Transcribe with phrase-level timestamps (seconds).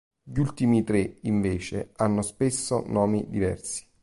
[0.23, 3.85] Gli ultimi tre, invece, hanno spesso nomi diversi.